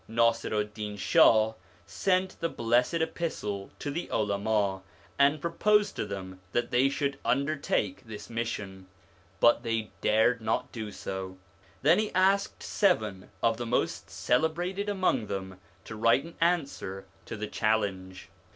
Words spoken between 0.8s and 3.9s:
Shah sent the blessed epistle